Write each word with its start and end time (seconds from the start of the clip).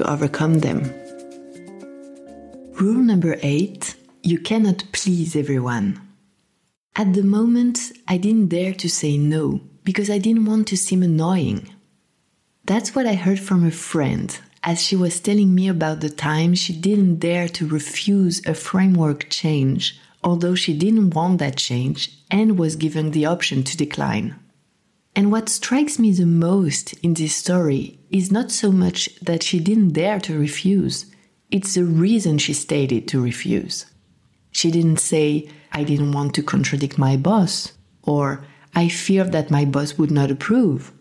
to 0.00 0.10
overcome 0.10 0.60
them. 0.60 0.80
Rule 2.80 3.02
number 3.02 3.36
eight 3.42 3.96
you 4.22 4.38
cannot 4.38 4.84
please 4.92 5.36
everyone. 5.36 6.00
At 6.96 7.14
the 7.14 7.22
moment, 7.22 7.92
I 8.08 8.16
didn't 8.16 8.48
dare 8.48 8.74
to 8.74 8.88
say 8.88 9.16
no 9.16 9.60
because 9.84 10.10
I 10.10 10.18
didn't 10.18 10.46
want 10.46 10.68
to 10.68 10.76
seem 10.76 11.02
annoying. 11.02 11.70
That's 12.64 12.94
what 12.94 13.06
I 13.06 13.14
heard 13.14 13.40
from 13.40 13.64
a 13.64 13.70
friend 13.70 14.38
as 14.62 14.82
she 14.82 14.96
was 14.96 15.20
telling 15.20 15.54
me 15.54 15.68
about 15.68 16.00
the 16.00 16.10
time 16.10 16.54
she 16.54 16.74
didn't 16.74 17.16
dare 17.16 17.48
to 17.48 17.66
refuse 17.66 18.46
a 18.46 18.54
framework 18.54 19.30
change, 19.30 19.98
although 20.22 20.54
she 20.54 20.76
didn't 20.76 21.14
want 21.14 21.38
that 21.38 21.56
change 21.56 22.00
and 22.30 22.58
was 22.58 22.76
given 22.76 23.10
the 23.10 23.26
option 23.26 23.62
to 23.64 23.76
decline. 23.76 24.36
And 25.14 25.32
what 25.32 25.48
strikes 25.48 25.98
me 25.98 26.12
the 26.12 26.26
most 26.26 26.92
in 27.02 27.14
this 27.14 27.34
story 27.34 27.98
is 28.10 28.30
not 28.30 28.50
so 28.50 28.70
much 28.70 29.14
that 29.20 29.42
she 29.42 29.58
didn't 29.58 29.92
dare 29.92 30.20
to 30.20 30.38
refuse, 30.38 31.06
it's 31.50 31.74
the 31.74 31.84
reason 31.84 32.38
she 32.38 32.52
stated 32.52 33.08
to 33.08 33.22
refuse. 33.22 33.86
She 34.52 34.70
didn't 34.70 34.98
say, 34.98 35.48
I 35.72 35.84
didn't 35.84 36.12
want 36.12 36.34
to 36.34 36.42
contradict 36.42 36.98
my 36.98 37.16
boss, 37.16 37.72
or 38.02 38.44
I 38.74 38.88
feared 38.88 39.32
that 39.32 39.50
my 39.50 39.64
boss 39.64 39.98
would 39.98 40.10
not 40.10 40.30
approve. 40.30 40.92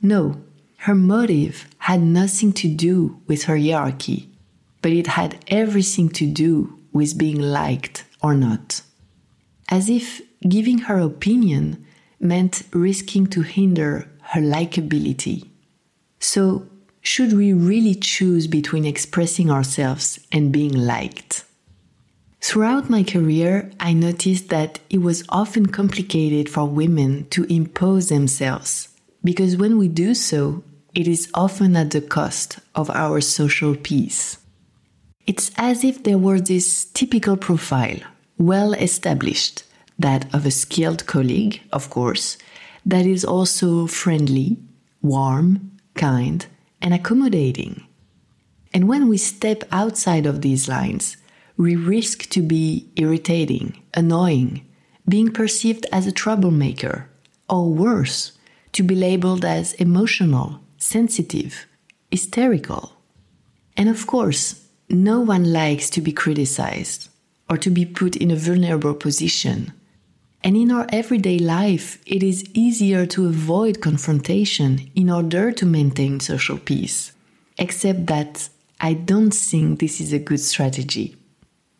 No, 0.00 0.40
her 0.78 0.94
motive 0.94 1.68
had 1.78 2.00
nothing 2.00 2.52
to 2.54 2.68
do 2.68 3.20
with 3.26 3.44
her 3.44 3.58
hierarchy, 3.58 4.30
but 4.80 4.92
it 4.92 5.06
had 5.06 5.44
everything 5.48 6.08
to 6.10 6.26
do 6.26 6.78
with 6.92 7.18
being 7.18 7.38
liked 7.38 8.04
or 8.22 8.34
not. 8.34 8.80
As 9.68 9.90
if 9.90 10.22
giving 10.48 10.78
her 10.78 10.98
opinion 10.98 11.86
meant 12.20 12.62
risking 12.72 13.26
to 13.28 13.42
hinder 13.42 14.08
her 14.20 14.40
likability. 14.40 15.48
So, 16.20 16.66
should 17.00 17.32
we 17.32 17.52
really 17.52 17.94
choose 17.94 18.46
between 18.46 18.84
expressing 18.84 19.50
ourselves 19.50 20.20
and 20.30 20.52
being 20.52 20.74
liked? 20.74 21.44
Throughout 22.42 22.90
my 22.90 23.02
career, 23.02 23.70
I 23.80 23.92
noticed 23.92 24.48
that 24.50 24.80
it 24.90 24.98
was 24.98 25.24
often 25.28 25.66
complicated 25.66 26.48
for 26.48 26.66
women 26.66 27.26
to 27.30 27.44
impose 27.44 28.08
themselves 28.08 28.88
because 29.22 29.56
when 29.56 29.78
we 29.78 29.88
do 29.88 30.14
so, 30.14 30.62
it 30.94 31.06
is 31.06 31.30
often 31.34 31.76
at 31.76 31.90
the 31.90 32.00
cost 32.00 32.58
of 32.74 32.90
our 32.90 33.20
social 33.20 33.76
peace. 33.76 34.38
It's 35.26 35.52
as 35.56 35.84
if 35.84 36.02
there 36.02 36.18
were 36.18 36.40
this 36.40 36.86
typical 36.86 37.36
profile, 37.36 38.00
well 38.38 38.72
established, 38.72 39.62
that 40.00 40.32
of 40.34 40.46
a 40.46 40.50
skilled 40.50 41.06
colleague, 41.06 41.60
of 41.72 41.90
course, 41.90 42.38
that 42.86 43.04
is 43.06 43.24
also 43.24 43.86
friendly, 43.86 44.56
warm, 45.02 45.72
kind, 45.94 46.46
and 46.80 46.94
accommodating. 46.94 47.86
And 48.72 48.88
when 48.88 49.08
we 49.08 49.18
step 49.18 49.64
outside 49.70 50.26
of 50.26 50.40
these 50.40 50.68
lines, 50.68 51.16
we 51.56 51.76
risk 51.76 52.30
to 52.30 52.40
be 52.40 52.88
irritating, 52.96 53.82
annoying, 53.92 54.66
being 55.06 55.30
perceived 55.30 55.84
as 55.92 56.06
a 56.06 56.12
troublemaker, 56.12 57.10
or 57.48 57.68
worse, 57.68 58.32
to 58.72 58.82
be 58.82 58.94
labeled 58.94 59.44
as 59.44 59.74
emotional, 59.74 60.60
sensitive, 60.78 61.66
hysterical. 62.10 62.92
And 63.76 63.88
of 63.88 64.06
course, 64.06 64.66
no 64.88 65.20
one 65.20 65.52
likes 65.52 65.90
to 65.90 66.00
be 66.00 66.12
criticized 66.12 67.08
or 67.50 67.58
to 67.58 67.70
be 67.70 67.84
put 67.84 68.16
in 68.16 68.30
a 68.30 68.36
vulnerable 68.36 68.94
position. 68.94 69.72
And 70.42 70.56
in 70.56 70.70
our 70.70 70.86
everyday 70.90 71.38
life, 71.38 72.00
it 72.06 72.22
is 72.22 72.44
easier 72.54 73.04
to 73.06 73.26
avoid 73.26 73.80
confrontation 73.80 74.90
in 74.94 75.10
order 75.10 75.52
to 75.52 75.66
maintain 75.66 76.20
social 76.20 76.58
peace. 76.58 77.12
Except 77.58 78.06
that 78.06 78.48
I 78.80 78.94
don't 78.94 79.32
think 79.32 79.80
this 79.80 80.00
is 80.00 80.12
a 80.12 80.18
good 80.18 80.40
strategy. 80.40 81.16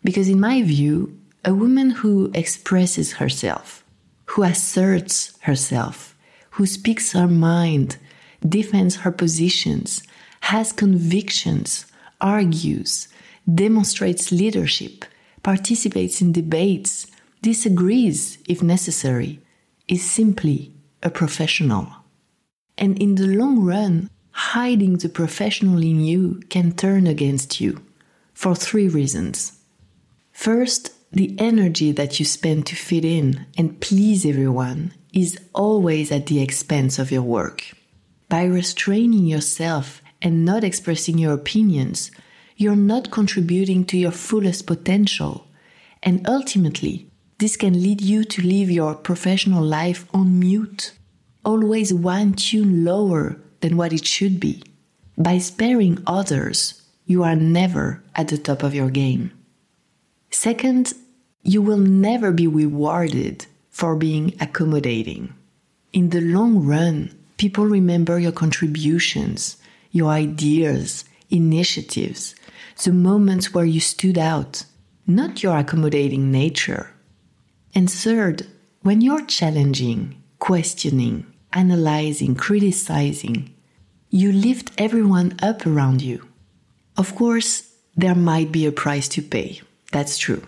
Because, 0.04 0.28
in 0.28 0.41
my 0.41 0.62
view, 0.62 1.19
a 1.44 1.54
woman 1.54 1.91
who 1.91 2.31
expresses 2.34 3.15
herself, 3.15 3.82
who 4.26 4.43
asserts 4.43 5.38
herself, 5.41 6.15
who 6.50 6.66
speaks 6.66 7.12
her 7.12 7.28
mind, 7.28 7.97
defends 8.47 8.97
her 8.97 9.10
positions, 9.10 10.03
has 10.42 10.72
convictions, 10.72 11.87
argues, 12.21 13.09
demonstrates 13.53 14.31
leadership, 14.31 15.06
participates 15.42 16.21
in 16.21 16.32
debates, 16.32 17.06
disagrees 17.43 18.39
if 18.49 18.62
necessary, 18.62 19.41
is 19.89 20.09
simply 20.09 20.73
a 21.03 21.11
professional. 21.11 21.89
And 22.78 23.01
in 23.01 23.17
the 23.17 23.27
long 23.27 23.61
run, 23.61 24.11
hiding 24.31 24.99
the 24.99 25.09
professional 25.09 25.83
in 25.83 26.01
you 26.01 26.41
can 26.49 26.73
turn 26.73 27.06
against 27.06 27.61
you 27.61 27.83
for 28.33 28.55
three 28.55 28.89
reasons. 28.89 29.61
First, 30.33 30.95
the 31.12 31.34
energy 31.39 31.93
that 31.93 32.19
you 32.19 32.25
spend 32.25 32.67
to 32.67 32.77
fit 32.77 33.05
in 33.05 33.47
and 33.59 33.81
please 33.81 34.25
everyone 34.25 34.93
is 35.12 35.39
always 35.53 36.12
at 36.12 36.27
the 36.27 36.41
expense 36.41 36.99
of 36.99 37.11
your 37.11 37.22
work. 37.22 37.72
By 38.28 38.45
restraining 38.45 39.27
yourself 39.27 40.01
and 40.22 40.45
not 40.45 40.62
expressing 40.62 41.19
your 41.19 41.33
opinions, 41.33 42.12
you're 42.57 42.77
not 42.77 43.11
contributing 43.11 43.84
to 43.87 43.99
your 43.99 44.12
fullest 44.12 44.67
potential. 44.67 45.49
And 46.03 46.27
ultimately, 46.28 47.09
this 47.41 47.56
can 47.56 47.83
lead 47.83 48.03
you 48.03 48.23
to 48.23 48.43
live 48.43 48.71
your 48.71 48.95
professional 48.95 49.65
life 49.65 50.06
on 50.12 50.39
mute, 50.39 50.93
always 51.43 51.93
one 51.93 52.34
tune 52.34 52.84
lower 52.84 53.41
than 53.61 53.78
what 53.78 53.95
it 53.95 54.06
should 54.06 54.39
be. 54.39 54.62
By 55.17 55.39
sparing 55.39 56.03
others, 56.06 56.83
you 57.06 57.23
are 57.23 57.34
never 57.34 58.03
at 58.15 58.28
the 58.28 58.37
top 58.37 58.62
of 58.62 58.75
your 58.75 58.91
game. 58.91 59.33
Second, 60.31 60.93
you 61.43 61.62
will 61.62 61.78
never 61.78 62.31
be 62.31 62.47
rewarded 62.47 63.47
for 63.71 63.97
being 63.97 64.34
accommodating. 64.39 65.33
In 65.95 66.11
the 66.11 66.21
long 66.21 66.67
run, 66.67 67.11
people 67.39 67.65
remember 67.65 68.19
your 68.19 68.33
contributions, 68.33 69.57
your 69.93 70.11
ideas, 70.11 71.05
initiatives, 71.31 72.34
the 72.84 72.93
moments 72.93 73.55
where 73.55 73.65
you 73.65 73.81
stood 73.81 74.19
out, 74.19 74.65
not 75.07 75.43
your 75.43 75.57
accommodating 75.57 76.31
nature. 76.31 76.93
And 77.75 77.91
third, 77.91 78.47
when 78.82 79.00
you're 79.00 79.25
challenging, 79.25 80.22
questioning, 80.38 81.26
analyzing, 81.53 82.34
criticizing, 82.34 83.54
you 84.08 84.32
lift 84.32 84.72
everyone 84.78 85.36
up 85.42 85.66
around 85.66 86.03
you. 86.03 86.26
Of 86.97 87.14
course, 87.14 87.72
there 87.97 88.14
might 88.14 88.50
be 88.50 88.66
a 88.66 88.72
price 88.72 89.09
to 89.09 89.22
pay. 89.22 89.60
That's 89.92 90.19
true. 90.19 90.47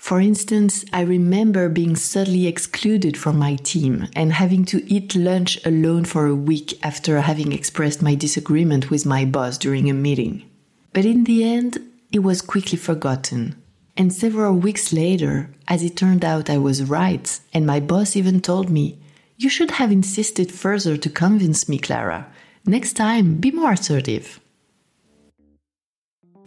For 0.00 0.18
instance, 0.18 0.84
I 0.94 1.02
remember 1.02 1.68
being 1.68 1.94
suddenly 1.94 2.46
excluded 2.46 3.18
from 3.18 3.38
my 3.38 3.56
team 3.56 4.08
and 4.16 4.32
having 4.32 4.64
to 4.66 4.82
eat 4.90 5.14
lunch 5.14 5.64
alone 5.66 6.06
for 6.06 6.26
a 6.26 6.34
week 6.34 6.78
after 6.82 7.20
having 7.20 7.52
expressed 7.52 8.00
my 8.00 8.14
disagreement 8.14 8.90
with 8.90 9.04
my 9.04 9.26
boss 9.26 9.58
during 9.58 9.90
a 9.90 9.94
meeting. 9.94 10.48
But 10.94 11.04
in 11.04 11.24
the 11.24 11.44
end, 11.44 11.78
it 12.12 12.20
was 12.20 12.40
quickly 12.40 12.78
forgotten. 12.78 13.59
And 14.00 14.14
several 14.14 14.54
weeks 14.54 14.94
later, 14.94 15.50
as 15.68 15.82
it 15.82 15.94
turned 15.94 16.24
out 16.24 16.48
I 16.48 16.56
was 16.56 16.84
right, 16.84 17.38
and 17.52 17.66
my 17.66 17.80
boss 17.80 18.16
even 18.16 18.40
told 18.40 18.70
me, 18.70 18.96
You 19.36 19.50
should 19.50 19.72
have 19.72 19.92
insisted 19.92 20.50
further 20.50 20.96
to 20.96 21.10
convince 21.10 21.68
me, 21.68 21.76
Clara. 21.78 22.26
Next 22.64 22.94
time, 22.94 23.36
be 23.36 23.50
more 23.50 23.72
assertive. 23.72 24.40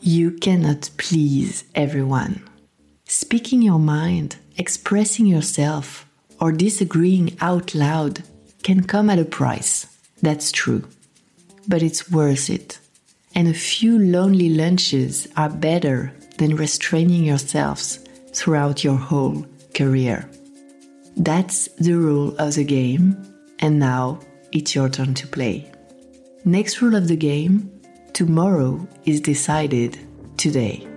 You 0.01 0.31
cannot 0.31 0.89
please 0.97 1.65
everyone. 1.75 2.41
Speaking 3.05 3.61
your 3.61 3.77
mind, 3.77 4.38
expressing 4.57 5.27
yourself, 5.27 6.07
or 6.41 6.51
disagreeing 6.51 7.38
out 7.39 7.75
loud 7.75 8.23
can 8.63 8.81
come 8.81 9.11
at 9.11 9.19
a 9.19 9.25
price. 9.25 9.85
That's 10.23 10.51
true. 10.51 10.88
But 11.67 11.83
it's 11.83 12.09
worth 12.09 12.50
it. 12.50 12.79
And 13.35 13.47
a 13.47 13.53
few 13.53 14.00
lonely 14.00 14.50
lunches 14.50 15.27
are 15.38 15.51
better 15.51 16.13
than 16.38 16.56
restraining 16.56 17.24
yourselves 17.24 18.00
throughout 18.33 18.83
your 18.83 18.97
whole 18.97 19.45
career. 19.74 20.30
That's 21.15 21.68
the 21.77 21.94
rule 21.94 22.35
of 22.38 22.56
the 22.56 22.63
game, 22.63 23.15
and 23.59 23.80
now 23.80 24.19
it's 24.51 24.74
your 24.75 24.89
turn 24.89 25.13
to 25.15 25.27
play. 25.27 25.71
Next 26.45 26.81
rule 26.81 26.95
of 26.95 27.07
the 27.07 27.15
game 27.15 27.71
tomorrow 28.13 28.88
is 29.06 29.21
decided 29.21 29.97
today. 30.38 30.88